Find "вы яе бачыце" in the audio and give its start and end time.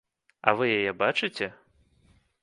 0.61-1.47